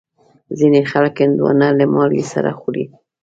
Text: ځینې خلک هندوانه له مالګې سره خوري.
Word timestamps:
ځینې 0.59 0.79
خلک 0.91 1.15
هندوانه 1.23 1.67
له 1.79 1.85
مالګې 1.93 2.25
سره 2.33 2.49
خوري. 2.59 2.85